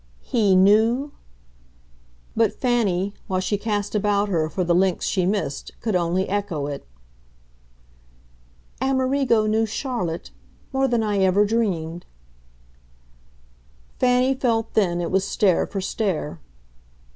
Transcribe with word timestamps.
"'He' 0.21 0.55
knew?" 0.55 1.11
But 2.35 2.53
Fanny, 2.59 3.13
while 3.27 3.39
she 3.39 3.55
cast 3.55 3.93
about 3.93 4.29
her 4.29 4.49
for 4.49 4.63
the 4.63 4.73
links 4.73 5.05
she 5.05 5.27
missed, 5.27 5.79
could 5.79 5.95
only 5.95 6.27
echo 6.27 6.65
it. 6.65 6.87
"Amerigo 8.81 9.45
knew 9.45 9.67
Charlotte 9.67 10.31
more 10.73 10.87
than 10.87 11.03
I 11.03 11.19
ever 11.19 11.45
dreamed." 11.45 12.07
Fanny 13.99 14.33
felt 14.33 14.73
then 14.73 15.01
it 15.01 15.11
was 15.11 15.23
stare 15.23 15.67
for 15.67 15.81
stare. 15.81 16.39